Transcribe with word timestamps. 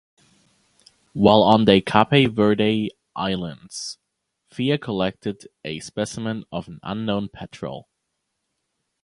While 1.13 1.43
on 1.43 1.65
the 1.65 1.79
Cape 1.79 2.31
Verde 2.31 2.89
Islands 3.15 3.99
Fea 4.49 4.79
collected 4.79 5.47
a 5.63 5.79
specimen 5.79 6.43
of 6.51 6.67
an 6.67 6.79
unknown 6.81 7.29
petrel. 7.29 7.87